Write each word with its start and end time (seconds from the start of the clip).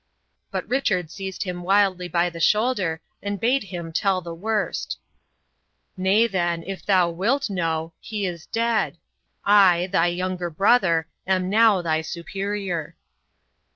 But 0.49 0.67
Richard 0.67 1.11
seized 1.11 1.43
him 1.43 1.61
wildly 1.61 2.07
by 2.07 2.31
the 2.31 2.39
shoulder, 2.39 3.01
and 3.21 3.39
bade 3.39 3.65
him 3.65 3.91
tell 3.93 4.19
the 4.19 4.33
worst. 4.33 4.97
"Nay, 5.95 6.25
then, 6.25 6.63
if 6.65 6.83
thou 6.83 7.11
wilt 7.11 7.51
know, 7.51 7.93
he 7.99 8.25
is 8.25 8.47
dead. 8.47 8.97
I, 9.45 9.85
thy 9.91 10.07
younger 10.07 10.49
brother, 10.49 11.05
am 11.27 11.51
now 11.51 11.83
thy 11.83 12.01
superior." 12.01 12.95